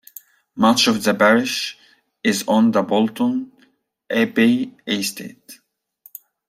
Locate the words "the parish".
1.03-1.77